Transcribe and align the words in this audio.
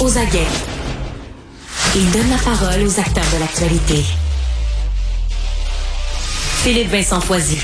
Aux 0.00 0.18
aguets. 0.18 0.46
Il 1.94 2.10
donne 2.10 2.28
la 2.28 2.38
parole 2.38 2.82
aux 2.84 2.98
acteurs 2.98 3.24
de 3.32 3.38
l'actualité. 3.38 4.04
Philippe 6.64 6.88
Vincent 6.88 7.20
Foisy. 7.20 7.58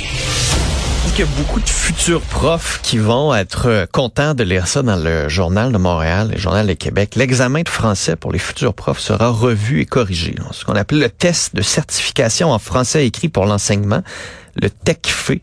Il 1.09 1.19
y 1.19 1.23
a 1.23 1.27
beaucoup 1.37 1.59
de 1.59 1.69
futurs 1.69 2.21
profs 2.21 2.81
qui 2.83 2.99
vont 2.99 3.35
être 3.35 3.89
contents 3.91 4.35
de 4.35 4.45
lire 4.45 4.69
ça 4.69 4.83
dans 4.83 4.95
le 4.95 5.29
journal 5.29 5.73
de 5.73 5.79
Montréal, 5.79 6.31
le 6.33 6.39
journal 6.39 6.69
de 6.69 6.75
Québec. 6.75 7.17
L'examen 7.17 7.63
de 7.63 7.69
français 7.69 8.15
pour 8.15 8.31
les 8.31 8.39
futurs 8.39 8.75
profs 8.75 9.01
sera 9.01 9.29
revu 9.29 9.81
et 9.81 9.85
corrigé. 9.85 10.37
Ce 10.53 10.65
qu'on 10.65 10.77
appelle 10.77 11.01
le 11.01 11.11
test 11.11 11.57
de 11.57 11.63
certification 11.63 12.53
en 12.53 12.61
français 12.61 13.05
écrit 13.05 13.29
pour 13.29 13.47
l'enseignement, 13.47 14.03
le 14.55 14.71
TECFE, 14.71 15.41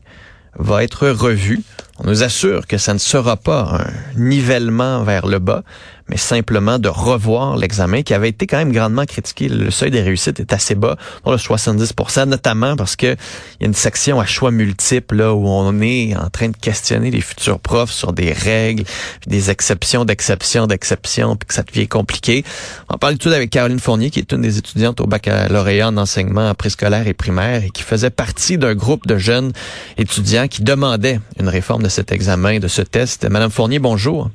va 0.58 0.84
être 0.84 1.10
revu. 1.10 1.62
On 2.04 2.10
nous 2.10 2.24
assure 2.24 2.68
que 2.68 2.78
ça 2.78 2.94
ne 2.94 3.00
sera 3.00 3.38
pas 3.38 3.80
un 3.80 4.20
nivellement 4.20 5.04
vers 5.04 5.26
le 5.26 5.40
bas, 5.40 5.64
mais 6.10 6.18
simplement 6.18 6.80
de 6.80 6.90
revoir 6.90 7.58
l'examen 7.58 8.02
qui 8.02 8.14
avait 8.14 8.30
été 8.30 8.48
quand 8.48 8.58
même 8.58 8.72
grandement 8.72 9.06
critiqué. 9.06 9.50
Le 9.50 9.72
seuil 9.72 9.92
des 9.92 10.02
réussites 10.02 10.40
est 10.40 10.54
assez 10.54 10.76
bas, 10.76 10.98
dans 11.24 11.32
le 11.32 11.38
70% 11.38 12.26
notamment 12.26 12.76
parce 12.76 12.96
que 12.96 13.16
il 13.60 13.62
y 13.62 13.64
a 13.64 13.68
une 13.68 13.74
section 13.74 14.20
à 14.20 14.26
choix 14.26 14.52
multiples 14.52 15.16
là 15.16 15.34
où 15.34 15.48
on 15.48 15.82
est 15.82 16.16
en 16.16 16.30
train 16.30 16.50
de 16.50 16.58
questionner 16.58 17.12
les 17.12 17.22
futurs 17.22 17.60
profs 17.60 17.92
sur 17.92 18.14
des 18.14 18.32
règles, 18.32 18.84
des 19.28 19.50
exceptions 19.50 20.06
d'exceptions 20.06 20.68
d'exceptions, 20.68 21.36
puis 21.36 21.48
que 21.48 21.54
ça 21.54 21.64
devient 21.64 21.88
compliqué. 21.88 22.44
On 22.90 22.98
parle 22.98 23.18
tout 23.18 23.30
avec 23.30 23.50
Caroline 23.50 23.80
Fournier 23.80 24.10
qui 24.10 24.20
est 24.20 24.32
une 24.32 24.42
des 24.42 24.58
étudiantes 24.58 25.00
au 25.02 25.08
baccalauréat 25.08 25.88
en 25.88 25.98
enseignement 25.98 26.54
préscolaire 26.54 27.08
et 27.08 27.14
primaire 27.14 27.64
et 27.64 27.70
qui 27.70 27.84
faisait 27.84 28.10
partie 28.10 28.58
d'un 28.58 28.76
groupe 28.76 29.08
de 29.08 29.18
jeunes 29.18 29.52
étudiants 29.98 30.48
qui 30.48 30.64
demandaient 30.64 31.20
une 31.40 31.50
réforme 31.50 31.84
de 31.84 31.90
cet 31.90 32.12
examen, 32.12 32.60
de 32.60 32.68
ce 32.68 32.82
test. 32.82 33.28
Madame 33.30 33.52
Fournier, 33.52 33.80
bonjour. 33.80 34.30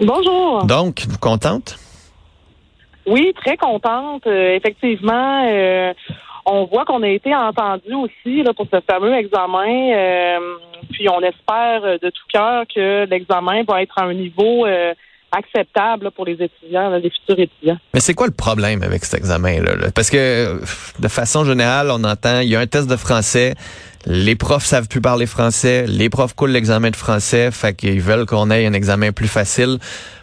Bonjour. 0.00 0.64
Donc, 0.64 1.04
vous 1.08 1.18
contente? 1.18 1.78
Oui, 3.06 3.32
très 3.34 3.56
contente. 3.56 4.26
Euh, 4.26 4.54
effectivement, 4.54 5.44
euh, 5.46 5.92
on 6.46 6.64
voit 6.64 6.84
qu'on 6.84 7.02
a 7.02 7.08
été 7.08 7.34
entendu 7.34 7.94
aussi 7.94 8.42
là, 8.42 8.52
pour 8.54 8.66
ce 8.72 8.80
fameux 8.80 9.14
examen. 9.14 9.92
Euh, 9.94 10.38
puis 10.90 11.08
on 11.08 11.20
espère 11.20 11.82
de 11.82 12.10
tout 12.10 12.24
cœur 12.32 12.64
que 12.72 13.06
l'examen 13.06 13.62
va 13.64 13.82
être 13.82 13.98
à 13.98 14.04
un 14.04 14.14
niveau 14.14 14.66
acceptable 15.34 16.10
pour 16.10 16.26
les 16.26 16.34
étudiants, 16.34 16.90
les 16.90 17.10
futurs 17.10 17.38
étudiants. 17.38 17.78
Mais 17.94 18.00
c'est 18.00 18.12
quoi 18.12 18.26
le 18.26 18.34
problème 18.34 18.82
avec 18.82 19.04
cet 19.04 19.20
examen-là? 19.20 19.90
Parce 19.94 20.10
que 20.10 20.60
de 20.98 21.08
façon 21.08 21.44
générale, 21.44 21.90
on 21.90 22.04
entend, 22.04 22.40
il 22.40 22.50
y 22.50 22.56
a 22.56 22.60
un 22.60 22.66
test 22.66 22.88
de 22.88 22.96
français, 22.96 23.54
les 24.06 24.34
profs 24.34 24.64
savent 24.64 24.88
plus 24.88 25.00
parler 25.00 25.26
français, 25.26 25.86
les 25.86 26.10
profs 26.10 26.34
coulent 26.34 26.50
l'examen 26.50 26.90
de 26.90 26.96
français, 26.96 27.50
fait 27.50 27.74
qu'ils 27.76 28.00
veulent 28.00 28.26
qu'on 28.26 28.50
ait 28.50 28.66
un 28.66 28.72
examen 28.72 29.12
plus 29.12 29.28
facile 29.28 29.78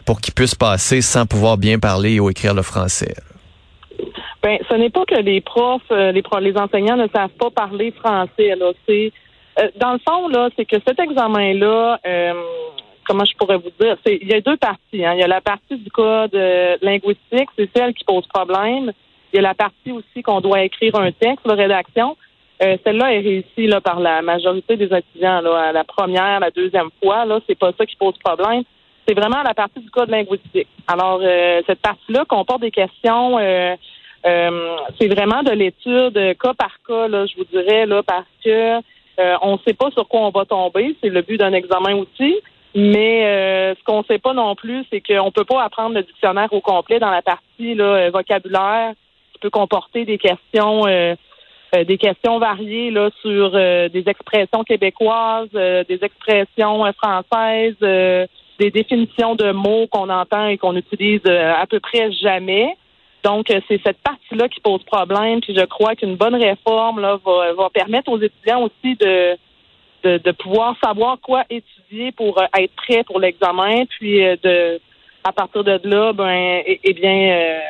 pour 0.06 0.22
qu'ils 0.22 0.34
puissent 0.34 0.56
passer 0.56 1.02
sans 1.02 1.26
pouvoir 1.26 1.58
bien 1.58 1.80
parler 1.80 2.20
ou 2.20 2.30
écrire 2.30 2.54
le 2.54 2.62
français. 2.62 3.14
Ben, 4.42 4.58
ce 4.70 4.76
n'est 4.76 4.90
pas 4.90 5.06
que 5.06 5.20
les 5.22 5.42
profs, 5.42 5.82
euh, 5.92 6.12
les, 6.12 6.58
enseignants 6.58 6.96
ne 6.96 7.08
savent 7.10 7.36
pas 7.40 7.50
parler 7.50 7.92
français. 7.92 8.54
Euh, 8.54 9.68
dans 9.78 9.94
le 9.94 10.00
fond 10.08 10.28
là, 10.30 10.50
c'est 10.56 10.66
que 10.66 10.78
cet 10.88 11.00
examen-là, 11.00 12.00
euh, 12.06 12.34
comment 13.06 13.26
je 13.26 13.36
pourrais 13.38 13.58
vous 13.58 13.72
dire, 13.80 13.98
il 14.06 14.28
y 14.28 14.34
a 14.34 14.42
deux 14.42 14.58
parties. 14.58 15.06
Hein. 15.06 15.14
Il 15.16 15.20
y 15.20 15.24
a 15.24 15.28
la 15.28 15.42
partie 15.42 15.78
du 15.78 15.92
code 15.92 16.38
linguistique, 16.82 17.50
c'est 17.58 17.70
celle 17.76 17.94
qui 17.94 18.06
pose 18.06 18.26
problème. 18.28 18.92
Il 19.32 19.36
y 19.36 19.40
a 19.40 19.42
la 19.42 19.54
partie 19.54 19.92
aussi 19.92 20.24
qu'on 20.24 20.42
doit 20.42 20.64
écrire 20.64 20.96
un 20.96 21.12
texte 21.12 21.46
de 21.46 21.54
rédaction. 21.54 22.16
Euh, 22.62 22.78
celle-là 22.84 23.14
est 23.14 23.20
réussie 23.20 23.68
là, 23.68 23.80
par 23.80 24.00
la 24.00 24.22
majorité 24.22 24.76
des 24.76 24.94
étudiants. 24.94 25.42
Là, 25.42 25.70
à 25.70 25.72
la 25.72 25.84
première, 25.84 26.40
la 26.40 26.52
deuxième 26.52 26.90
fois, 27.02 27.26
là, 27.26 27.40
c'est 27.48 27.58
pas 27.58 27.72
ça 27.78 27.86
qui 27.86 27.96
pose 27.96 28.18
problème. 28.24 28.64
C'est 29.08 29.14
vraiment 29.14 29.42
la 29.44 29.54
partie 29.54 29.80
du 29.80 29.90
code 29.90 30.10
linguistique. 30.10 30.68
Alors, 30.88 31.22
euh, 31.24 31.62
cette 31.66 31.82
partie-là 31.82 32.26
comporte 32.26 32.62
des 32.62 32.72
questions. 32.72 33.40
Euh, 33.40 33.76
c'est 35.00 35.08
vraiment 35.08 35.42
de 35.44 35.52
l'étude 35.52 36.38
cas 36.38 36.54
par 36.54 36.78
cas, 36.86 37.08
là, 37.08 37.26
je 37.26 37.38
vous 37.38 37.46
dirais, 37.46 37.86
là, 37.86 38.04
parce 38.04 38.28
que 38.44 38.82
on 39.42 39.54
ne 39.54 39.58
sait 39.66 39.74
pas 39.74 39.92
sur 39.92 40.08
quoi 40.08 40.22
on 40.22 40.30
va 40.30 40.46
tomber. 40.46 40.96
C'est 41.02 41.10
le 41.10 41.22
but 41.22 41.38
d'un 41.38 41.54
examen 41.54 41.96
aussi. 41.96 42.36
Mais 42.76 43.76
ce 43.78 43.84
qu'on 43.86 44.00
ne 44.00 44.04
sait 44.04 44.20
pas 44.20 44.34
non 44.34 44.56
plus, 44.56 44.86
c'est 44.90 45.02
qu'on 45.02 45.26
ne 45.26 45.32
peut 45.32 45.46
pas 45.46 45.64
apprendre 45.64 45.96
le 45.96 46.04
dictionnaire 46.04 46.52
au 46.52 46.62
complet 46.62 47.00
dans 47.00 47.10
la 47.10 47.22
partie 47.22 47.76
là, 47.76 48.10
vocabulaire 48.12 48.94
qui 49.40 49.40
peut 49.40 49.50
comporter 49.50 50.06
des 50.06 50.18
questions 50.18 50.86
euh, 50.88 51.16
des 51.78 51.98
questions 51.98 52.40
variées 52.40 52.92
là 52.92 53.10
sur 53.22 53.52
euh, 53.54 53.90
des 53.90 54.04
expressions 54.08 54.64
québécoises, 54.64 55.50
euh, 55.56 55.84
des 55.88 56.00
expressions 56.04 56.84
françaises, 56.94 57.76
des 57.80 58.72
définitions 58.72 59.36
de 59.36 59.52
mots 59.52 59.88
qu'on 59.88 60.10
entend 60.10 60.48
et 60.48 60.58
qu'on 60.58 60.76
utilise 60.76 61.26
à 61.26 61.66
peu 61.68 61.80
près 61.80 62.12
jamais. 62.12 62.76
Donc, 63.24 63.48
c'est 63.48 63.82
cette 63.86 64.00
partie-là 64.02 64.48
qui 64.50 64.60
pose 64.62 64.84
problème. 64.84 65.42
Puis 65.42 65.54
je 65.56 65.66
crois 65.66 65.96
qu'une 65.96 66.16
bonne 66.16 66.36
réforme 66.36 67.00
là, 67.02 67.20
va, 67.24 67.54
va 67.54 67.70
permettre 67.70 68.12
aux 68.12 68.20
étudiants 68.20 68.64
aussi 68.64 68.96
de, 68.96 69.38
de, 70.04 70.18
de, 70.18 70.32
pouvoir 70.32 70.76
savoir 70.84 71.18
quoi 71.22 71.44
étudier 71.50 72.12
pour 72.14 72.42
être 72.58 72.76
prêt 72.76 73.04
pour 73.04 73.20
l'examen. 73.20 73.86
Puis 73.86 74.20
de 74.20 74.80
à 75.24 75.34
partir 75.34 75.64
de 75.64 75.80
là, 75.84 76.14
ben 76.14 76.62
eh, 76.66 76.80
eh 76.84 76.94
bien 76.94 77.62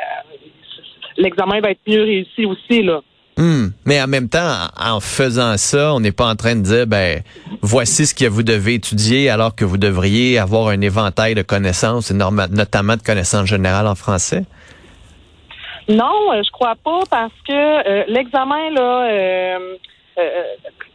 l'examen 1.18 1.60
va 1.60 1.72
être 1.72 1.82
mieux 1.88 2.04
réussi 2.04 2.46
aussi 2.46 2.82
là. 2.82 3.02
Hmm. 3.40 3.70
Mais 3.86 4.02
en 4.02 4.08
même 4.08 4.28
temps, 4.28 4.68
en 4.78 5.00
faisant 5.00 5.56
ça, 5.56 5.94
on 5.94 6.02
n'est 6.02 6.12
pas 6.12 6.28
en 6.28 6.36
train 6.36 6.58
de 6.58 6.62
dire, 6.62 6.86
ben, 6.86 7.22
voici 7.62 8.06
ce 8.06 8.14
que 8.14 8.26
vous 8.26 8.44
devez 8.44 8.74
étudier, 8.74 9.30
alors 9.30 9.56
que 9.56 9.64
vous 9.64 9.78
devriez 9.78 10.38
avoir 10.38 10.68
un 10.68 10.82
éventail 10.82 11.36
de 11.36 11.42
connaissances, 11.42 12.12
notamment 12.12 12.98
de 12.98 13.02
connaissances 13.02 13.48
générales 13.48 13.88
en 13.88 13.96
français? 13.96 14.44
Non, 15.88 16.34
euh, 16.34 16.42
je 16.44 16.52
crois 16.52 16.76
pas, 16.84 17.00
parce 17.10 17.32
que 17.48 17.54
euh, 17.54 18.04
l'examen 18.10 18.72
là. 18.72 19.10
Euh, 19.10 19.78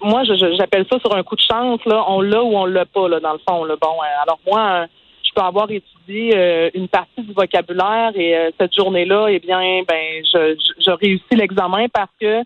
moi, 0.03 0.23
j'appelle 0.59 0.85
ça 0.91 0.99
sur 0.99 1.17
un 1.17 1.23
coup 1.23 1.37
de 1.37 1.41
chance. 1.41 1.81
Là, 1.87 2.05
on 2.09 2.21
l'a 2.21 2.43
ou 2.43 2.55
on 2.59 2.67
l'a 2.67 2.85
pas 2.85 3.09
là, 3.09 3.21
dans 3.21 3.33
le 3.33 3.41
fond. 3.49 3.67
Bon, 3.67 3.97
alors 4.23 4.39
moi, 4.47 4.85
peux 5.35 5.43
avoir 5.43 5.71
étudié 5.71 6.71
une 6.75 6.89
partie 6.89 7.23
du 7.23 7.33
vocabulaire 7.33 8.13
et 8.15 8.53
cette 8.59 8.75
journée-là, 8.75 9.29
eh 9.31 9.39
bien, 9.39 9.83
ben, 9.87 10.25
je, 10.25 10.57
je 10.79 10.91
réussis 10.91 11.35
l'examen 11.37 11.89
parce 11.89 12.11
que 12.21 12.43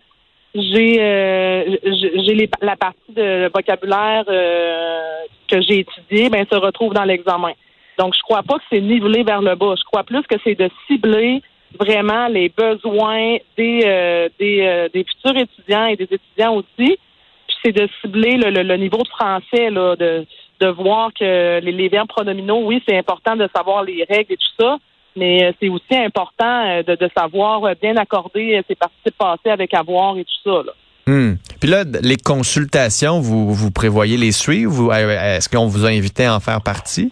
j'ai 0.55 0.97
euh, 0.99 1.77
j'ai 1.83 2.49
la 2.61 2.75
partie 2.75 3.13
de 3.15 3.51
vocabulaire 3.53 4.23
euh, 4.27 4.99
que 5.47 5.61
j'ai 5.61 5.79
étudiée, 5.79 6.29
ben 6.29 6.45
se 6.51 6.55
retrouve 6.55 6.93
dans 6.93 7.03
l'examen. 7.03 7.51
Donc 7.97 8.15
je 8.15 8.21
crois 8.21 8.43
pas 8.43 8.55
que 8.55 8.63
c'est 8.69 8.81
nivelé 8.81 9.23
vers 9.23 9.41
le 9.41 9.55
bas. 9.55 9.75
Je 9.77 9.83
crois 9.83 10.03
plus 10.03 10.23
que 10.23 10.35
c'est 10.43 10.55
de 10.55 10.69
cibler 10.87 11.41
vraiment 11.79 12.27
les 12.27 12.49
besoins 12.49 13.37
des 13.57 13.81
euh, 13.85 14.29
des, 14.39 14.87
des 14.91 15.03
futurs 15.03 15.37
étudiants 15.37 15.85
et 15.85 15.95
des 15.95 16.07
étudiants 16.09 16.55
aussi. 16.55 16.97
Puis 17.47 17.57
c'est 17.63 17.71
de 17.71 17.87
cibler 18.01 18.37
le, 18.37 18.49
le, 18.49 18.77
niveau 18.77 19.03
de 19.03 19.07
français 19.09 19.69
là, 19.69 19.95
de 19.95 20.25
de 20.59 20.67
voir 20.67 21.11
que 21.17 21.59
les, 21.59 21.71
les 21.71 21.89
verbes 21.89 22.07
pronominaux, 22.07 22.61
oui, 22.65 22.81
c'est 22.87 22.97
important 22.97 23.35
de 23.35 23.47
savoir 23.55 23.83
les 23.83 24.05
règles 24.09 24.33
et 24.33 24.37
tout 24.37 24.63
ça, 24.63 24.77
mais 25.15 25.43
euh, 25.43 25.51
c'est 25.59 25.69
aussi 25.69 25.95
important 25.95 26.65
euh, 26.67 26.83
de, 26.83 27.09
savoir 27.15 27.63
euh, 27.63 27.73
bien 27.81 27.95
accorder 27.97 28.61
ses 28.67 28.75
participes 28.75 29.17
passés 29.17 29.49
avec 29.49 29.73
avoir 29.73 30.17
et 30.17 30.25
tout 30.25 30.51
ça. 30.51 30.63
Là. 30.63 30.73
Hmm. 31.07 31.35
Puis 31.59 31.69
là, 31.69 31.83
les 32.03 32.17
consultations, 32.17 33.19
vous, 33.19 33.53
vous 33.53 33.71
prévoyez 33.71 34.17
les 34.17 34.31
suivre? 34.31 34.93
Est-ce 34.93 35.49
qu'on 35.49 35.65
vous 35.65 35.85
a 35.85 35.89
invité 35.89 36.25
à 36.25 36.35
en 36.35 36.39
faire 36.39 36.61
partie? 36.61 37.11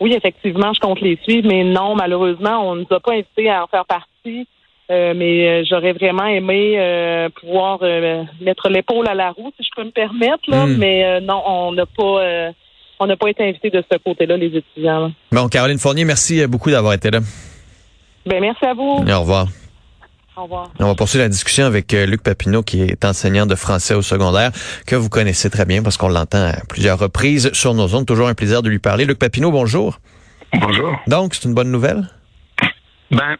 Oui, 0.00 0.12
effectivement, 0.14 0.72
je 0.74 0.80
compte 0.80 1.00
les 1.00 1.18
suivre, 1.22 1.48
mais 1.48 1.64
non, 1.64 1.94
malheureusement, 1.94 2.68
on 2.68 2.74
ne 2.74 2.80
nous 2.80 2.96
a 2.96 3.00
pas 3.00 3.12
invités 3.12 3.48
à 3.48 3.64
en 3.64 3.66
faire 3.68 3.86
partie. 3.86 4.48
Mais 4.90 5.64
j'aurais 5.64 5.92
vraiment 5.92 6.26
aimé 6.26 7.28
pouvoir 7.40 7.80
mettre 8.40 8.68
l'épaule 8.68 9.08
à 9.08 9.14
la 9.14 9.30
roue, 9.30 9.52
si 9.56 9.64
je 9.64 9.70
peux 9.74 9.84
me 9.84 9.90
permettre, 9.90 10.48
là. 10.48 10.66
Hmm. 10.66 10.76
Mais 10.76 11.20
non, 11.20 11.42
on 11.46 11.72
n'a 11.72 11.86
pas 11.86 12.52
on 13.00 13.06
n'a 13.06 13.16
pas 13.16 13.28
été 13.28 13.42
invité 13.48 13.70
de 13.70 13.82
ce 13.90 13.98
côté-là, 13.98 14.36
les 14.36 14.56
étudiants. 14.56 15.12
Bon, 15.32 15.48
Caroline 15.48 15.78
Fournier, 15.78 16.04
merci 16.04 16.46
beaucoup 16.46 16.70
d'avoir 16.70 16.92
été 16.92 17.10
là. 17.10 17.18
Ben, 18.24 18.40
merci 18.40 18.64
à 18.64 18.74
vous. 18.74 18.82
au 18.82 19.20
revoir. 19.20 19.48
Au 20.36 20.44
revoir. 20.44 20.70
On 20.78 20.86
va 20.86 20.94
poursuivre 20.94 21.24
la 21.24 21.28
discussion 21.28 21.66
avec 21.66 21.92
euh, 21.92 22.06
Luc 22.06 22.22
Papineau, 22.22 22.62
qui 22.62 22.80
est 22.82 23.04
enseignant 23.04 23.44
de 23.44 23.54
français 23.54 23.94
au 23.94 24.02
secondaire, 24.02 24.50
que 24.86 24.96
vous 24.96 25.10
connaissez 25.10 25.50
très 25.50 25.66
bien 25.66 25.82
parce 25.82 25.98
qu'on 25.98 26.08
l'entend 26.08 26.46
à 26.46 26.64
plusieurs 26.68 26.98
reprises 26.98 27.52
sur 27.52 27.74
nos 27.74 27.94
ondes. 27.94 28.06
Toujours 28.06 28.28
un 28.28 28.34
plaisir 28.34 28.62
de 28.62 28.70
lui 28.70 28.78
parler. 28.78 29.04
Luc 29.04 29.18
Papineau, 29.18 29.50
bonjour. 29.50 29.98
Bonjour. 30.54 30.96
Donc, 31.06 31.34
c'est 31.34 31.46
une 31.48 31.54
bonne 31.54 31.70
nouvelle? 31.70 32.08
Ben, 33.10 33.36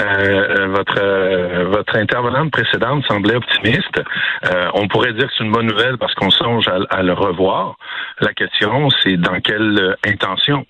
euh, 0.00 0.04
euh, 0.04 0.66
votre 0.68 1.00
euh, 1.00 1.64
votre 1.70 1.96
intervenante 1.96 2.50
précédente 2.50 3.04
semblait 3.06 3.36
optimiste. 3.36 4.02
on 4.74 4.88
pourrait 4.88 5.12
dire 5.12 5.26
que 5.26 5.32
c'est 5.36 5.44
une 5.44 5.52
bonne 5.52 5.66
nouvelle 5.66 5.98
parce 5.98 6.14
qu'on 6.14 6.30
songe 6.30 6.66
à, 6.68 7.02
le 7.02 7.12
revoir. 7.12 7.76
La 8.20 8.32
question, 8.32 8.88
c'est 9.02 9.16
dans 9.16 9.40
quelle 9.40 9.96
intention. 10.06 10.66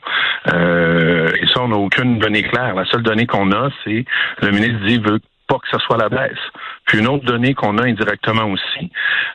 et 0.47 1.47
ça, 1.53 1.62
on 1.62 1.69
n'a 1.69 1.76
aucune 1.76 2.19
donnée 2.19 2.43
claire. 2.43 2.75
La 2.75 2.85
seule 2.87 3.03
donnée 3.03 3.26
qu'on 3.26 3.50
a, 3.53 3.71
c'est 3.85 4.05
le 4.43 4.50
ministre 4.50 4.85
dit 4.85 4.99
veut 4.99 5.21
pas 5.47 5.56
que 5.56 5.69
ce 5.71 5.79
soit 5.79 5.97
la 5.97 6.09
baisse. 6.09 6.38
Puis 6.87 6.99
une 6.99 7.09
autre 7.09 7.25
donnée 7.25 7.55
qu'on 7.55 7.79
a 7.79 7.85
indirectement 7.85 8.44
aussi, 8.44 8.91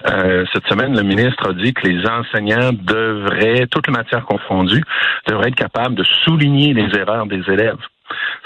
euh, 0.07 0.45
cette 0.53 0.67
semaine, 0.67 0.95
le 0.95 1.03
ministre 1.03 1.49
a 1.49 1.53
dit 1.53 1.73
que 1.73 1.87
les 1.87 2.05
enseignants 2.05 2.71
devraient, 2.73 3.67
toutes 3.67 3.87
les 3.87 3.93
matières 3.93 4.25
confondues, 4.25 4.83
devraient 5.27 5.49
être 5.49 5.55
capables 5.55 5.95
de 5.95 6.03
souligner 6.25 6.73
les 6.73 6.97
erreurs 6.97 7.25
des 7.25 7.41
élèves. 7.49 7.79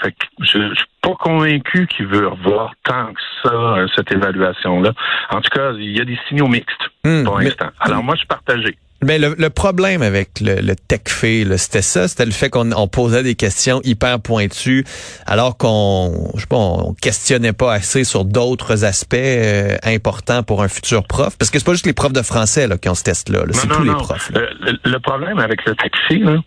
Fait 0.04 0.12
que 0.12 0.26
je, 0.40 0.58
je 0.68 0.74
suis 0.74 0.86
pas 1.00 1.14
convaincu 1.18 1.86
qu'il 1.86 2.06
veut 2.06 2.28
revoir 2.28 2.74
tant 2.84 3.06
que 3.14 3.20
ça 3.42 3.86
cette 3.96 4.12
évaluation-là. 4.12 4.92
En 5.30 5.40
tout 5.40 5.48
cas, 5.50 5.72
il 5.72 5.96
y 5.96 6.00
a 6.00 6.04
des 6.04 6.18
signaux 6.28 6.46
mixtes 6.48 6.90
Hmm, 7.04 7.24
pour 7.24 7.38
mais- 7.38 7.44
l'instant. 7.46 7.70
Alors 7.80 8.02
moi, 8.02 8.14
je 8.14 8.18
suis 8.18 8.26
partagé. 8.28 8.76
Mais 9.02 9.18
le, 9.18 9.34
le 9.36 9.50
problème 9.50 10.00
avec 10.02 10.40
le, 10.40 10.60
le 10.62 10.74
TechFé, 10.76 11.44
là, 11.44 11.58
c'était 11.58 11.82
ça, 11.82 12.08
c'était 12.08 12.24
le 12.24 12.30
fait 12.32 12.48
qu'on 12.48 12.72
on 12.72 12.88
posait 12.88 13.22
des 13.22 13.34
questions 13.34 13.80
hyper 13.84 14.18
pointues, 14.20 14.84
alors 15.26 15.58
qu'on, 15.58 16.30
je 16.36 16.40
sais 16.40 16.46
pas, 16.46 16.56
on 16.56 16.94
questionnait 16.94 17.52
pas 17.52 17.72
assez 17.74 18.04
sur 18.04 18.24
d'autres 18.24 18.84
aspects 18.84 19.14
euh, 19.14 19.76
importants 19.82 20.42
pour 20.42 20.62
un 20.62 20.68
futur 20.68 21.04
prof. 21.06 21.36
Parce 21.38 21.50
que 21.50 21.58
c'est 21.58 21.66
pas 21.66 21.72
juste 21.72 21.86
les 21.86 21.92
profs 21.92 22.14
de 22.14 22.22
français 22.22 22.66
là, 22.66 22.78
qui 22.78 22.88
ont 22.88 22.94
ce 22.94 23.02
test-là, 23.04 23.40
là, 23.40 23.52
c'est 23.52 23.66
tous 23.68 23.84
non, 23.84 23.92
les 23.92 23.98
profs. 23.98 24.30
là. 24.30 24.40
Euh, 24.40 24.46
le, 24.60 24.90
le 24.90 24.98
problème 25.00 25.38
avec 25.38 25.64
le 25.66 25.74
taxi, 25.74 26.20
là, 26.20 26.38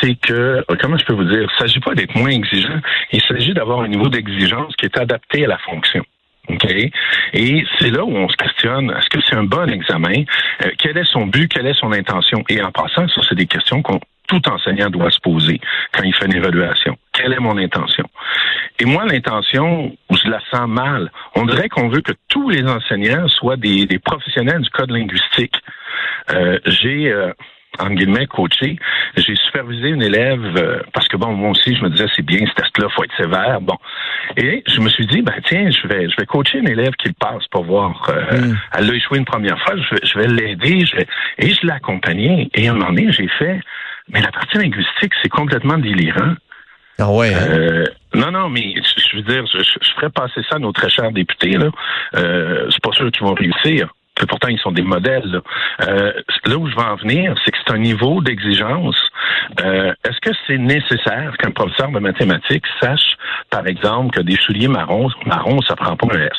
c'est 0.00 0.16
que, 0.16 0.32
euh, 0.34 0.62
comment 0.80 0.98
je 0.98 1.04
peux 1.06 1.14
vous 1.14 1.24
dire, 1.24 1.38
il 1.40 1.42
ne 1.44 1.58
s'agit 1.66 1.80
pas 1.80 1.94
d'être 1.94 2.14
moins 2.14 2.30
exigeant, 2.30 2.80
il 3.12 3.22
s'agit 3.22 3.54
d'avoir 3.54 3.80
un 3.80 3.88
niveau 3.88 4.08
d'exigence 4.08 4.74
qui 4.76 4.84
est 4.84 4.98
adapté 4.98 5.44
à 5.44 5.48
la 5.48 5.58
fonction. 5.58 6.04
OK? 6.48 6.64
Et 7.32 7.64
c'est 7.78 7.90
là 7.90 8.04
où 8.04 8.16
on 8.16 8.28
se 8.28 8.36
questionne, 8.36 8.90
est-ce 8.90 9.08
que 9.08 9.20
c'est 9.28 9.36
un 9.36 9.44
bon 9.44 9.68
examen? 9.70 10.24
Euh, 10.64 10.70
quel 10.78 10.96
est 10.96 11.04
son 11.04 11.26
but? 11.26 11.52
Quelle 11.52 11.66
est 11.66 11.78
son 11.78 11.92
intention? 11.92 12.44
Et 12.48 12.62
en 12.62 12.70
passant, 12.70 13.08
ça, 13.08 13.20
c'est 13.28 13.34
des 13.34 13.46
questions 13.46 13.82
qu'on 13.82 14.00
tout 14.26 14.42
enseignant 14.48 14.90
doit 14.90 15.10
se 15.10 15.20
poser 15.20 15.60
quand 15.92 16.02
il 16.02 16.14
fait 16.14 16.26
une 16.26 16.36
évaluation. 16.36 16.96
Quelle 17.12 17.32
est 17.32 17.40
mon 17.40 17.56
intention? 17.56 18.04
Et 18.78 18.84
moi, 18.84 19.04
l'intention, 19.06 19.96
je 20.10 20.28
la 20.28 20.40
sens 20.50 20.68
mal. 20.68 21.10
On 21.34 21.46
dirait 21.46 21.68
qu'on 21.68 21.88
veut 21.88 22.00
que 22.00 22.12
tous 22.28 22.50
les 22.50 22.64
enseignants 22.66 23.28
soient 23.28 23.56
des, 23.56 23.86
des 23.86 23.98
professionnels 23.98 24.62
du 24.62 24.70
code 24.70 24.90
linguistique. 24.90 25.54
Euh, 26.32 26.58
j'ai, 26.66 27.10
euh, 27.10 27.32
en 27.78 27.90
guillemets, 27.90 28.26
coaché, 28.26 28.78
j'ai 29.16 29.34
supervisé 29.36 29.88
une 29.88 30.02
élève, 30.02 30.40
euh, 30.56 30.80
parce 30.92 31.08
que 31.08 31.16
bon, 31.16 31.32
moi 31.32 31.50
aussi, 31.50 31.74
je 31.76 31.82
me 31.82 31.90
disais, 31.90 32.06
c'est 32.14 32.24
bien, 32.24 32.38
ce 32.46 32.54
test-là, 32.54 32.88
faut 32.94 33.04
être 33.04 33.16
sévère. 33.16 33.60
Bon. 33.60 33.76
Et 34.36 34.62
je 34.66 34.80
me 34.80 34.88
suis 34.88 35.06
dit, 35.06 35.22
ben 35.22 35.34
tiens, 35.46 35.70
je 35.70 35.86
vais, 35.88 36.08
je 36.08 36.16
vais 36.16 36.26
coacher 36.26 36.58
une 36.58 36.68
élève 36.68 36.92
qui 36.98 37.08
le 37.08 37.14
passe 37.18 37.46
pour 37.50 37.64
voir. 37.64 38.06
euh, 38.10 38.40
Mm. 38.40 38.56
Elle 38.78 38.90
a 38.90 38.94
échoué 38.94 39.18
une 39.18 39.24
première 39.24 39.58
fois, 39.62 39.74
je 39.76 39.94
vais, 39.94 40.00
je 40.04 40.18
vais 40.18 40.26
l'aider, 40.28 40.84
je 40.84 40.96
vais, 40.96 41.06
et 41.38 41.50
je 41.50 41.64
l'ai 41.66 41.72
accompagnée. 41.72 42.50
Et 42.54 42.68
à 42.68 42.72
un 42.72 42.74
moment 42.74 42.88
donné, 42.90 43.10
j'ai 43.12 43.28
fait, 43.28 43.60
mais 44.12 44.20
la 44.20 44.30
partie 44.32 44.58
linguistique, 44.58 45.12
c'est 45.22 45.28
complètement 45.28 45.78
délirant. 45.78 46.34
Ah 46.98 47.10
ouais, 47.12 47.32
hein? 47.34 47.46
Euh, 47.50 47.84
non, 48.14 48.30
non, 48.30 48.48
mais 48.48 48.74
je, 48.76 49.02
je 49.10 49.16
veux 49.16 49.22
dire, 49.22 49.44
je, 49.52 49.58
je- 49.58 49.78
je 49.82 49.90
ferais 49.96 50.08
passer 50.10 50.40
ça 50.48 50.56
à 50.56 50.58
nos 50.58 50.72
très 50.72 50.88
chers 50.88 51.12
députés. 51.12 51.50
Là, 51.52 51.68
euh, 52.16 52.66
c'est 52.70 52.82
pas 52.82 52.92
sûr 52.92 53.10
qu'ils 53.10 53.22
vont 53.26 53.34
réussir. 53.34 53.88
Pourtant, 54.28 54.48
ils 54.48 54.58
sont 54.58 54.72
des 54.72 54.82
modèles. 54.82 55.24
Là, 55.26 55.40
Euh, 55.88 56.12
où 56.56 56.68
je 56.68 56.74
veux 56.74 56.82
en 56.82 56.96
venir, 56.96 57.34
c'est 57.44 57.50
que 57.50 57.58
c'est 57.66 57.74
un 57.74 57.78
niveau 57.78 58.22
d'exigence. 58.22 58.96
Euh, 59.60 59.92
Est-ce 60.04 60.20
que 60.20 60.34
c'est 60.46 60.58
nécessaire 60.58 61.36
qu'un 61.38 61.50
professeur 61.50 61.90
de 61.90 61.98
mathématiques 61.98 62.64
sache, 62.80 63.16
par 63.50 63.66
exemple, 63.66 64.16
que 64.16 64.22
des 64.22 64.36
souliers 64.36 64.68
marrons, 64.68 65.10
marrons, 65.26 65.60
ça 65.62 65.76
prend 65.76 65.96
pas 65.96 66.06
un 66.14 66.20
S? 66.20 66.30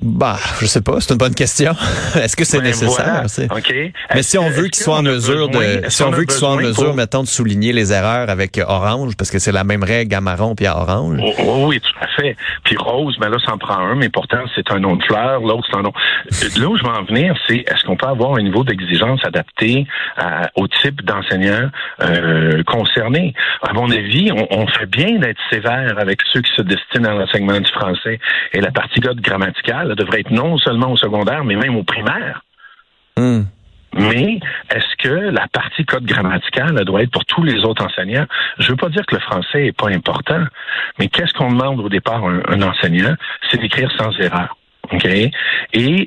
Bah, 0.00 0.36
je 0.60 0.66
sais 0.66 0.80
pas, 0.80 1.00
c'est 1.00 1.12
une 1.12 1.18
bonne 1.18 1.34
question. 1.34 1.72
Est-ce 2.14 2.36
que 2.36 2.44
c'est 2.44 2.58
Ben, 2.58 2.64
nécessaire? 2.66 3.04
voilà, 3.04 3.28
c'est- 3.28 3.50
OK. 3.52 3.74
Mais 4.14 4.22
si 4.22 4.38
on 4.38 4.48
veut 4.48 4.64
est-ce 4.66 4.70
qu'il 4.70 4.82
soit 4.84 4.96
en 4.98 5.02
mesure 5.02 5.48
besoin- 5.48 5.80
de, 5.82 5.88
si 5.88 6.02
on 6.02 6.10
veut 6.10 6.24
qu'il 6.24 6.32
soit 6.38 6.50
en 6.50 6.56
mesure, 6.56 6.84
pour- 6.86 6.94
mettons, 6.94 7.22
de 7.22 7.28
souligner 7.28 7.72
les 7.72 7.92
erreurs 7.92 8.30
avec 8.30 8.60
orange, 8.66 9.16
parce 9.16 9.30
que 9.30 9.38
c'est 9.38 9.52
la 9.52 9.64
même 9.64 9.82
règle 9.82 10.14
à 10.14 10.20
marron 10.20 10.54
puis 10.54 10.66
à 10.66 10.76
orange. 10.78 11.18
Oh, 11.22 11.32
oh 11.44 11.64
oui, 11.68 11.80
tout 11.80 11.92
à 12.00 12.06
fait. 12.20 12.36
Puis 12.64 12.76
rose, 12.76 13.16
ben 13.20 13.28
là, 13.28 13.38
ça 13.44 13.52
en 13.54 13.58
prend 13.58 13.78
un, 13.78 13.94
mais 13.96 14.08
pourtant, 14.08 14.40
c'est 14.54 14.70
un 14.70 14.78
nom 14.78 14.96
de 14.96 15.02
fleur, 15.04 15.40
l'autre, 15.40 15.66
c'est 15.70 15.76
un 15.76 15.82
nom. 15.82 15.92
Euh, 16.32 16.60
Là 16.60 16.68
où 16.68 16.76
je 16.76 16.82
veux 16.82 16.90
en 16.90 17.04
venir, 17.04 17.34
c'est 17.46 17.56
est-ce 17.58 17.84
qu'on 17.84 17.96
peut 17.96 18.06
avoir 18.06 18.36
un 18.36 18.42
niveau 18.42 18.64
d'exigence 18.64 19.20
adapté 19.24 19.86
à- 20.16 20.50
au 20.56 20.66
type 20.68 21.02
d'enseignant 21.04 21.70
euh, 22.02 22.62
concerné? 22.64 23.34
À 23.62 23.72
mon 23.72 23.90
avis, 23.90 24.30
on, 24.32 24.46
on 24.50 24.66
fait 24.68 24.86
bien 24.86 25.18
d'être 25.18 25.38
sévère 25.50 25.94
avec 25.98 26.20
ceux 26.32 26.40
qui 26.40 26.50
se 26.56 26.62
destinent 26.62 27.10
à 27.10 27.14
l'enseignement 27.14 27.58
du 27.60 27.70
français. 27.72 28.18
Et 28.52 28.60
la 28.60 28.70
partie 28.70 29.00
code 29.00 29.20
grammaticale 29.20 29.87
elle 29.90 29.96
devrait 29.96 30.20
être 30.20 30.30
non 30.30 30.56
seulement 30.58 30.92
au 30.92 30.96
secondaire, 30.96 31.44
mais 31.44 31.56
même 31.56 31.76
au 31.76 31.82
primaire. 31.84 32.42
Hmm. 33.16 33.42
Mais 33.94 34.38
est-ce 34.70 34.96
que 35.02 35.08
la 35.08 35.46
partie 35.48 35.84
code 35.84 36.04
grammatical 36.04 36.76
elle 36.78 36.84
doit 36.84 37.02
être 37.02 37.10
pour 37.10 37.24
tous 37.24 37.42
les 37.42 37.64
autres 37.64 37.84
enseignants? 37.84 38.26
Je 38.58 38.68
veux 38.68 38.76
pas 38.76 38.90
dire 38.90 39.04
que 39.06 39.14
le 39.14 39.20
français 39.20 39.66
est 39.68 39.72
pas 39.76 39.88
important, 39.88 40.44
mais 40.98 41.08
qu'est-ce 41.08 41.32
qu'on 41.32 41.50
demande 41.50 41.80
au 41.80 41.88
départ 41.88 42.22
à 42.24 42.28
un, 42.28 42.42
un 42.48 42.62
enseignant? 42.62 43.14
C'est 43.50 43.58
d'écrire 43.60 43.90
sans 43.98 44.12
erreur. 44.20 44.56
OK? 44.92 45.04
Et 45.04 45.30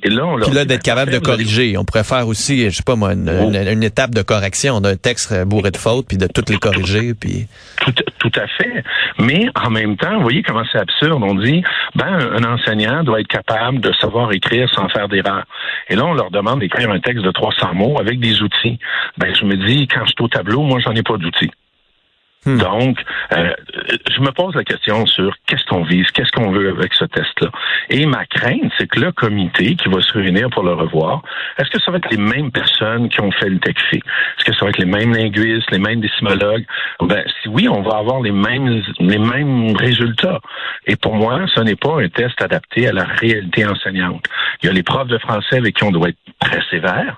là, 0.05 0.25
on 0.25 0.37
Puis 0.39 0.51
là, 0.53 0.65
d'être 0.65 0.79
ben, 0.79 0.79
capable 0.79 1.11
de 1.11 1.19
corriger. 1.19 1.77
On 1.77 1.85
pourrait 1.85 2.03
faire 2.03 2.27
aussi, 2.27 2.69
je 2.69 2.77
sais 2.77 2.83
pas 2.83 2.95
moi, 2.95 3.13
une, 3.13 3.29
Oh. 3.29 3.49
une- 3.51 3.67
une 3.67 3.83
étape 3.83 4.11
de 4.11 4.21
correction. 4.23 4.75
On 4.77 4.83
a 4.83 4.89
un 4.91 4.95
texte 4.95 5.33
bourré 5.45 5.69
de 5.71 5.77
fautes, 5.77 6.07
puis 6.07 6.17
de 6.17 6.25
toutes 6.27 6.49
les 6.49 6.57
corriger, 6.57 7.13
puis... 7.13 7.47
Tout, 7.81 7.93
tout 8.21 8.31
à 8.39 8.45
fait. 8.45 8.83
Mais 9.19 9.47
en 9.55 9.71
même 9.71 9.97
temps, 9.97 10.17
vous 10.17 10.21
voyez 10.21 10.43
comment 10.43 10.63
c'est 10.71 10.77
absurde. 10.77 11.23
On 11.23 11.33
dit, 11.33 11.63
ben, 11.95 12.19
un 12.37 12.43
enseignant 12.43 13.03
doit 13.03 13.19
être 13.19 13.27
capable 13.27 13.79
de 13.79 13.91
savoir 13.93 14.31
écrire 14.31 14.69
sans 14.69 14.87
faire 14.89 15.09
d'erreur. 15.09 15.43
Et 15.89 15.95
là, 15.95 16.05
on 16.05 16.13
leur 16.13 16.29
demande 16.29 16.59
d'écrire 16.59 16.91
un 16.91 16.99
texte 16.99 17.23
de 17.25 17.31
300 17.31 17.73
mots 17.73 17.99
avec 17.99 18.19
des 18.19 18.43
outils. 18.43 18.77
Ben, 19.17 19.33
je 19.33 19.45
me 19.45 19.55
dis, 19.55 19.87
quand 19.87 20.05
je 20.05 20.11
suis 20.11 20.23
au 20.23 20.27
tableau, 20.27 20.61
moi, 20.61 20.79
j'en 20.79 20.93
ai 20.93 21.01
pas 21.01 21.17
d'outils. 21.17 21.51
Hmm. 22.43 22.57
Donc, 22.57 22.97
euh, 23.33 23.53
je 24.09 24.19
me 24.19 24.31
pose 24.31 24.55
la 24.55 24.63
question 24.63 25.05
sur 25.05 25.31
qu'est-ce 25.45 25.63
qu'on 25.65 25.83
vise, 25.83 26.07
qu'est-ce 26.11 26.31
qu'on 26.31 26.51
veut 26.51 26.69
avec 26.69 26.91
ce 26.95 27.05
test-là. 27.05 27.49
Et 27.91 28.07
ma 28.07 28.25
crainte, 28.25 28.71
c'est 28.79 28.87
que 28.87 28.99
le 28.99 29.11
comité 29.11 29.75
qui 29.75 29.89
va 29.89 30.01
se 30.01 30.11
réunir 30.13 30.49
pour 30.49 30.63
le 30.63 30.73
revoir, 30.73 31.21
est-ce 31.59 31.69
que 31.69 31.79
ça 31.79 31.91
va 31.91 31.97
être 31.97 32.09
les 32.09 32.17
mêmes 32.17 32.51
personnes 32.51 33.09
qui 33.09 33.21
ont 33.21 33.31
fait 33.31 33.49
le 33.49 33.59
TECFI? 33.59 33.97
Est-ce 33.97 34.45
que 34.45 34.53
ça 34.53 34.65
va 34.65 34.69
être 34.69 34.79
les 34.79 34.85
mêmes 34.85 35.13
linguistes, 35.13 35.69
les 35.69 35.77
mêmes 35.77 36.01
décimologues? 36.01 36.65
Ben, 37.01 37.23
si 37.41 37.47
oui, 37.47 37.69
on 37.69 37.83
va 37.83 37.97
avoir 37.97 38.21
les 38.21 38.31
mêmes, 38.31 38.81
les 38.99 39.19
mêmes 39.19 39.75
résultats. 39.75 40.39
Et 40.87 40.95
pour 40.95 41.13
moi, 41.13 41.41
ce 41.53 41.61
n'est 41.61 41.75
pas 41.75 42.01
un 42.01 42.09
test 42.09 42.41
adapté 42.41 42.87
à 42.87 42.91
la 42.91 43.03
réalité 43.03 43.67
enseignante. 43.67 44.25
Il 44.63 44.65
y 44.65 44.69
a 44.69 44.73
les 44.73 44.83
profs 44.83 45.09
de 45.09 45.19
français 45.19 45.57
avec 45.57 45.75
qui 45.75 45.83
on 45.83 45.91
doit 45.91 46.09
être 46.09 46.17
très 46.39 46.61
sévère. 46.71 47.17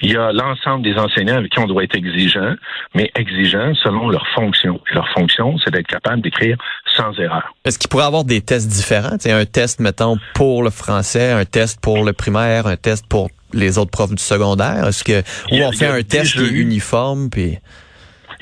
Il 0.00 0.12
y 0.12 0.16
a 0.16 0.32
l'ensemble 0.32 0.82
des 0.82 0.94
enseignants 0.96 1.36
avec 1.36 1.52
qui 1.52 1.58
on 1.58 1.66
doit 1.66 1.84
être 1.84 1.96
exigeant, 1.96 2.54
mais 2.94 3.10
exigeant 3.14 3.74
selon 3.82 4.08
leur 4.08 4.26
fonction. 4.34 4.80
Et 4.90 4.94
leur 4.94 5.08
fonction, 5.10 5.58
c'est 5.58 5.70
d'être 5.70 5.86
capable 5.86 6.22
d'écrire 6.22 6.56
sans 6.96 7.12
erreur. 7.18 7.54
Est-ce 7.64 7.78
qu'il 7.78 7.88
pourrait 7.88 8.04
avoir 8.04 8.24
des 8.24 8.40
tests 8.40 8.68
différents? 8.68 9.16
T'sais, 9.18 9.32
un 9.32 9.44
test, 9.44 9.80
mettons, 9.80 10.18
pour 10.34 10.62
le 10.62 10.70
français, 10.70 11.32
un 11.32 11.44
test 11.44 11.80
pour 11.80 12.04
le 12.04 12.12
primaire, 12.12 12.66
un 12.66 12.76
test 12.76 13.06
pour 13.06 13.30
les 13.52 13.78
autres 13.78 13.90
profs 13.90 14.14
du 14.14 14.22
secondaire? 14.22 14.86
Est-ce 14.88 15.04
que, 15.04 15.20
ou 15.52 15.62
on 15.62 15.72
fait 15.72 15.86
un 15.86 16.02
test 16.02 16.32
qui 16.32 16.44
est 16.44 16.50
uniforme, 16.50 17.30
puis... 17.30 17.58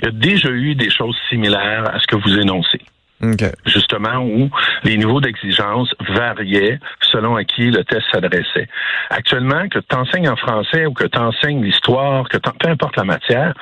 Il 0.03 0.07
y 0.07 0.09
a 0.09 0.13
déjà 0.13 0.49
eu 0.49 0.75
des 0.75 0.91
choses 0.91 1.17
similaires 1.29 1.85
à 1.93 2.01
ce 2.01 2.07
que 2.07 2.17
vous 2.17 2.39
énoncez. 2.39 2.81
OK. 3.23 3.45
justement 3.67 4.19
où 4.25 4.51
les 4.85 4.97
niveaux 4.97 5.21
d'exigence 5.21 5.95
variaient 6.09 6.81
selon 7.13 7.37
à 7.37 7.45
qui 7.45 7.71
le 7.71 7.85
test 7.85 8.03
s'adressait. 8.11 8.67
Actuellement, 9.11 9.69
que 9.69 9.79
tu 9.79 9.95
enseignes 9.95 10.29
en 10.29 10.37
français 10.37 10.87
ou 10.87 10.95
que 10.95 11.05
tu 11.05 11.19
enseignes 11.19 11.63
l'histoire, 11.63 12.29
que 12.29 12.39
peu 12.39 12.69
importe 12.69 12.97
la 12.97 13.05
matière, 13.05 13.53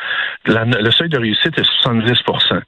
la- 0.47 0.65
le 0.65 0.91
seuil 0.93 1.09
de 1.09 1.19
réussite 1.19 1.59
est 1.59 1.69
70% 1.83 2.61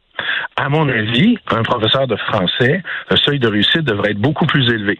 À 0.56 0.68
mon 0.68 0.88
avis, 0.88 1.38
un 1.50 1.62
professeur 1.62 2.06
de 2.06 2.16
français, 2.16 2.82
le 3.10 3.16
seuil 3.16 3.38
de 3.38 3.48
réussite 3.48 3.82
devrait 3.82 4.10
être 4.10 4.18
beaucoup 4.20 4.46
plus 4.46 4.68
élevé 4.68 4.98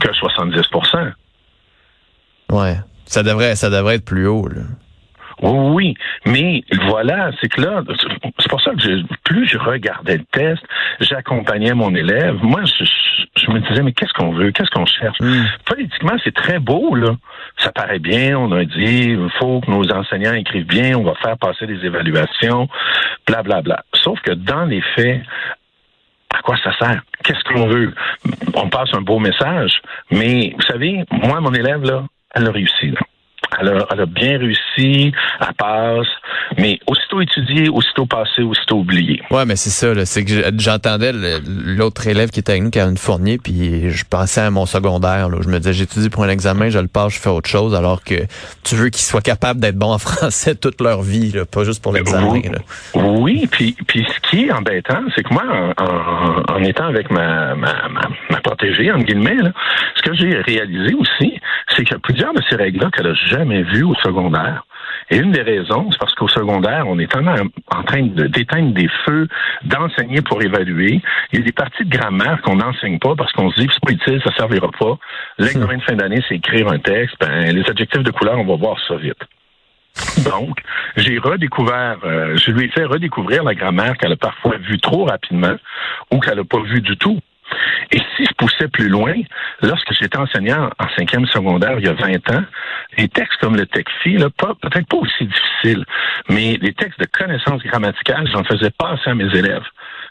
que 0.00 0.12
70% 0.12 1.12
Ouais. 2.52 2.76
Ça 3.06 3.22
devrait, 3.22 3.54
ça 3.56 3.70
devrait 3.70 3.96
être 3.96 4.04
plus 4.04 4.26
haut, 4.26 4.46
là. 4.48 4.62
Oui, 5.42 5.94
mais 6.24 6.64
voilà, 6.86 7.30
c'est 7.40 7.48
que 7.48 7.60
là, 7.60 7.82
c'est 8.38 8.48
pour 8.48 8.60
ça 8.62 8.70
que 8.72 8.80
je- 8.80 9.04
plus 9.24 9.46
je 9.46 9.58
regardais 9.58 10.16
le 10.16 10.24
test, 10.24 10.62
j'accompagnais 11.00 11.74
mon 11.74 11.94
élève. 11.94 12.36
Moi, 12.42 12.62
je, 12.64 13.50
me 13.50 13.58
disais, 13.60 13.82
mais 13.82 13.92
qu'est-ce 13.92 14.12
qu'on 14.14 14.32
veut, 14.32 14.50
qu'est-ce 14.50 14.70
qu'on 14.70 14.86
cherche? 14.86 15.18
Hmm. 15.20 15.44
Politiquement, 15.66 16.14
c'est 16.24 16.34
très 16.34 16.58
beau, 16.58 16.94
là. 16.94 17.16
Ça 17.58 17.70
paraît 17.70 17.98
bien, 17.98 18.38
on 18.38 18.50
a 18.52 18.64
dit, 18.64 19.10
il 19.10 19.28
faut 19.38 19.60
que 19.60 19.70
nos 19.70 19.90
enseignants 19.92 20.32
écrivent 20.32 20.66
bien, 20.66 20.96
on 20.96 21.02
va 21.04 21.14
faire 21.16 21.36
passer 21.38 21.66
des 21.66 21.84
évaluations, 21.84 22.68
bla 23.26 23.42
bla 23.42 23.60
bla. 23.60 23.84
Sauf 23.92 24.18
que 24.20 24.32
dans 24.32 24.64
les 24.64 24.80
faits, 24.94 25.20
à 26.34 26.40
quoi 26.42 26.56
ça 26.64 26.72
sert? 26.78 27.02
Qu'est-ce 27.24 27.44
qu'on 27.52 27.66
veut? 27.66 27.94
On 28.54 28.68
passe 28.68 28.90
un 28.94 29.00
beau 29.02 29.18
message, 29.18 29.80
mais 30.10 30.54
vous 30.56 30.62
savez, 30.62 31.04
moi, 31.10 31.40
mon 31.40 31.52
élève, 31.52 31.82
là, 31.84 32.04
elle 32.34 32.46
a 32.46 32.50
réussi, 32.50 32.90
là. 32.90 33.00
Elle 33.60 33.68
a, 33.68 33.86
elle 33.92 34.00
a 34.00 34.06
bien 34.06 34.38
réussi, 34.38 35.12
elle 35.40 35.54
passe, 35.56 36.06
mais 36.58 36.78
aussitôt 36.86 37.20
étudié, 37.20 37.68
aussitôt 37.68 38.04
passé, 38.04 38.42
aussitôt 38.42 38.78
oublié. 38.78 39.22
Ouais, 39.30 39.44
mais 39.46 39.56
c'est 39.56 39.70
ça. 39.70 40.04
C'est 40.04 40.24
que 40.24 40.30
je- 40.30 40.42
j'entendais 40.58 41.12
l'autre 41.46 42.06
élève 42.08 42.30
qui 42.30 42.40
était 42.40 42.52
avec 42.52 42.64
nous, 42.64 42.70
Karen 42.70 42.96
Fournier, 42.96 43.38
puis 43.38 43.90
je 43.90 44.04
pensais 44.08 44.40
à 44.40 44.50
mon 44.50 44.66
secondaire, 44.66 45.28
là. 45.28 45.38
Je 45.42 45.48
me 45.48 45.58
disais, 45.58 45.72
j'étudie 45.74 46.08
pour 46.10 46.24
un 46.24 46.28
examen, 46.28 46.70
je 46.70 46.78
le 46.80 46.88
passe, 46.88 47.14
je 47.14 47.20
fais 47.20 47.28
autre 47.30 47.48
chose, 47.48 47.74
alors 47.74 48.02
que 48.02 48.14
tu 48.64 48.74
veux 48.74 48.88
qu'ils 48.88 49.04
soient 49.04 49.20
capables 49.22 49.60
d'être 49.60 49.76
bons 49.76 49.92
en 49.92 49.98
français 49.98 50.54
toute 50.56 50.80
leur 50.80 51.02
vie, 51.02 51.30
là, 51.30 51.44
pas 51.46 51.62
juste 51.64 51.82
pour 51.82 51.92
l'examen, 51.92 52.28
Oui. 52.32 52.42
Oui, 52.94 53.48
puis, 53.50 53.76
puis 53.86 54.04
ce 54.12 54.25
qui 54.28 54.46
est 54.46 54.52
embêtant, 54.52 55.02
c'est 55.14 55.22
que 55.22 55.32
moi, 55.32 55.44
en, 56.48 56.62
étant 56.62 56.86
avec 56.86 57.10
ma, 57.10 57.54
protégée, 58.42 58.90
entre 58.92 59.04
guillemets, 59.04 59.36
ce 59.96 60.02
que 60.02 60.14
j'ai 60.14 60.40
réalisé 60.40 60.94
aussi, 60.94 61.40
c'est 61.68 61.84
qu'il 61.84 61.92
y 61.92 61.96
a 61.96 62.00
plusieurs 62.00 62.32
de 62.34 62.42
ces 62.48 62.56
règles-là 62.56 62.90
qu'elle 62.90 63.06
n'a 63.06 63.14
jamais 63.14 63.62
vues 63.62 63.84
au 63.84 63.94
secondaire. 63.96 64.64
Et 65.10 65.18
une 65.18 65.30
des 65.30 65.42
raisons, 65.42 65.88
c'est 65.92 65.98
parce 65.98 66.14
qu'au 66.14 66.28
secondaire, 66.28 66.84
on 66.88 66.98
est 66.98 67.14
en, 67.14 67.26
en 67.26 67.82
train 67.84 68.02
d'éteindre 68.02 68.72
des 68.72 68.88
feux, 69.04 69.28
d'enseigner 69.64 70.20
pour 70.20 70.42
évaluer. 70.42 71.00
Il 71.32 71.38
y 71.38 71.42
a 71.42 71.44
des 71.44 71.52
parties 71.52 71.84
de 71.84 71.96
grammaire 71.96 72.40
qu'on 72.42 72.56
n'enseigne 72.56 72.98
pas 72.98 73.14
parce 73.14 73.32
qu'on 73.32 73.50
se 73.50 73.60
dit 73.60 73.66
que 73.68 73.72
c'est 73.74 73.84
pas 73.84 73.92
utile, 73.92 74.20
ça 74.24 74.34
servira 74.36 74.68
pas. 74.78 74.98
L'examen 75.38 75.76
de 75.76 75.82
fin 75.82 75.94
d'année, 75.94 76.22
c'est 76.28 76.36
écrire 76.36 76.68
un 76.68 76.78
texte. 76.78 77.16
Ben, 77.20 77.54
les 77.54 77.68
adjectifs 77.68 78.02
de 78.02 78.10
couleur, 78.10 78.38
on 78.38 78.46
va 78.46 78.56
voir 78.56 78.76
ça 78.88 78.96
vite. 78.96 79.22
Donc, 80.24 80.58
j'ai 80.96 81.18
redécouvert, 81.18 81.98
euh, 82.04 82.36
je 82.36 82.50
lui 82.50 82.66
ai 82.66 82.68
fait 82.68 82.84
redécouvrir 82.84 83.44
la 83.44 83.54
grammaire 83.54 83.96
qu'elle 83.96 84.12
a 84.12 84.16
parfois 84.16 84.56
vue 84.58 84.78
trop 84.78 85.04
rapidement 85.04 85.56
ou 86.10 86.20
qu'elle 86.20 86.38
n'a 86.38 86.44
pas 86.44 86.60
vue 86.62 86.80
du 86.80 86.96
tout. 86.96 87.20
Et 87.92 87.98
si 88.16 88.24
je 88.24 88.34
poussais 88.36 88.68
plus 88.68 88.88
loin, 88.88 89.14
lorsque 89.62 89.92
j'étais 89.92 90.18
enseignant 90.18 90.68
en 90.78 90.88
cinquième 90.96 91.26
secondaire 91.26 91.78
il 91.78 91.84
y 91.84 91.88
a 91.88 91.92
20 91.92 92.30
ans, 92.30 92.44
les 92.98 93.08
textes 93.08 93.38
comme 93.40 93.56
le 93.56 93.66
TECFI, 93.66 94.16
peut-être 94.16 94.88
pas 94.88 94.96
aussi 94.96 95.26
difficiles, 95.26 95.84
mais 96.28 96.58
les 96.60 96.72
textes 96.72 96.98
de 96.98 97.06
connaissances 97.06 97.62
grammaticales, 97.62 98.28
j'en 98.32 98.42
faisais 98.42 98.70
passer 98.70 99.10
à 99.10 99.14
mes 99.14 99.32
élèves 99.36 99.64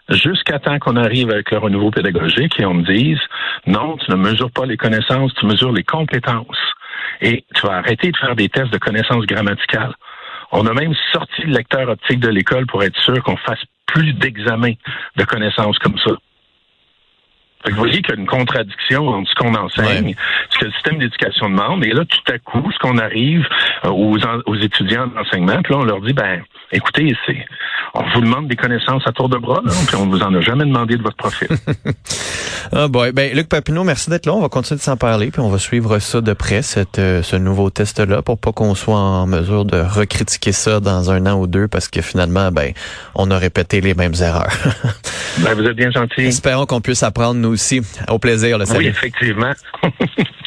jusqu'à 0.10 0.60
temps 0.60 0.78
qu'on 0.80 0.96
arrive 0.96 1.32
avec 1.32 1.52
le 1.52 1.58
renouveau 1.58 1.92
pédagogique 1.92 2.60
et 2.60 2.66
on 2.66 2.76
me 2.76 2.84
dise 2.84 3.20
non, 3.66 3.98
tu 3.98 4.12
ne 4.12 4.16
mesures 4.16 4.52
pas 4.52 4.66
les 4.66 4.78
connaissances, 4.78 5.34
tu 5.36 5.46
mesures 5.46 5.72
les 5.72 5.84
compétences. 5.84 6.75
Et 7.22 7.46
tu 7.54 7.68
vas 7.68 7.78
arrêter 7.78 8.12
de 8.12 8.18
faire 8.18 8.36
des 8.36 8.50
tests 8.50 8.72
de 8.72 8.78
connaissances 8.78 9.26
grammaticales. 9.26 9.94
On 10.52 10.66
a 10.68 10.74
même 10.74 10.94
sorti 11.12 11.44
le 11.44 11.54
lecteur 11.54 11.90
optique 11.90 12.20
de 12.20 12.30
l'école 12.30 12.66
pour 12.66 12.84
être 12.84 12.98
sûr 13.02 13.22
qu'on 13.24 13.38
fasse 13.38 13.64
plus 13.88 14.14
d'examens 14.14 14.76
de 15.16 15.24
connaissances 15.24 15.78
comme 15.80 15.98
ça. 16.00 16.12
Vous 17.70 17.78
voyez 17.78 18.02
qu'il 18.02 18.16
y 18.16 18.18
a 18.18 18.22
une 18.22 18.28
contradiction 18.28 19.08
entre 19.08 19.30
ce 19.30 19.36
qu'on 19.36 19.56
enseigne, 19.56 20.16
ce 20.52 20.60
que 20.60 20.66
le 20.66 20.72
système 20.72 20.98
d'éducation 20.98 21.50
demande, 21.50 21.84
et 21.84 21.92
là, 21.92 22.04
tout 22.06 22.32
à 22.32 22.38
coup, 22.40 22.72
ce 22.72 22.80
qu'on 22.80 22.98
arrive 22.98 23.46
aux, 23.86 24.18
aux 24.46 24.56
étudiants 24.56 25.08
d'enseignement, 25.08 25.62
puis 25.64 25.74
là, 25.74 25.80
on 25.80 25.86
leur 25.86 26.02
dit, 26.02 26.14
ben, 26.14 26.42
écoutez, 26.72 27.16
c'est, 27.26 27.38
on 27.94 28.04
vous 28.14 28.22
demande 28.22 28.48
des 28.48 28.56
connaissances 28.56 29.04
à 29.06 29.12
tour 29.12 29.30
de 29.30 29.38
bras, 29.38 29.62
là, 29.64 29.72
puis 29.88 29.96
on 29.96 30.08
vous 30.08 30.22
en 30.22 30.34
a 30.34 30.42
jamais 30.42 30.66
demandé 30.66 30.98
de 30.98 31.04
votre 31.04 31.16
profil. 31.16 31.48
ah 32.74 32.88
boy. 32.88 33.12
Ben, 33.12 33.34
Luc 33.34 33.48
Papineau, 33.48 33.84
merci 33.84 34.10
d'être 34.10 34.26
là. 34.26 34.34
On 34.34 34.42
va 34.42 34.50
continuer 34.50 34.78
de 34.78 34.84
s'en 34.84 34.98
parler, 34.98 35.32
puis 35.32 35.42
on 35.42 35.50
va 35.50 35.58
suivre 35.58 35.98
ça 36.00 36.22
de 36.22 36.34
près, 36.34 36.62
cette, 36.62 37.00
euh, 37.00 37.24
ce 37.24 37.36
nouveau 37.36 37.70
test-là, 37.70 38.22
pour 38.22 38.38
pas 38.38 38.52
qu'on 38.52 38.76
soit 38.76 39.00
en 39.00 39.28
mesure 39.28 39.66
de 39.66 39.78
recritiquer 39.78 40.52
ça 40.52 40.80
dans 40.80 41.12
un 41.12 41.26
an 41.26 41.40
ou 41.40 41.48
deux, 41.48 41.68
parce 41.68 41.88
que 41.88 42.02
finalement, 42.02 42.52
ben, 42.52 42.74
on 43.16 43.32
a 43.32 43.38
répété 43.38 43.82
les 43.82 43.94
mêmes 43.94 44.16
erreurs. 44.20 44.54
ben, 45.40 45.54
vous 45.54 45.64
êtes 45.64 45.76
bien 45.76 45.92
gentil. 45.92 46.22
Espérons 46.22 46.66
qu'on 46.66 46.82
puisse 46.82 47.04
apprendre, 47.04 47.40
nous 47.40 47.55
Au 48.10 48.20
plaisir. 48.20 48.58
Oui, 48.78 48.88
effectivement. 48.88 49.54